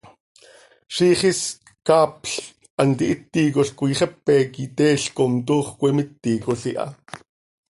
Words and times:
Ziix 0.95 1.19
is 1.31 1.41
ccapxl 1.85 2.37
hant 2.79 2.99
ihíticol 3.05 3.69
coi 3.77 3.93
xepe 3.99 4.35
quih 4.53 4.67
iteel 4.67 5.01
com 5.17 5.33
toox 5.47 5.67
cöimíticol 5.79 6.59
iha. 6.71 6.87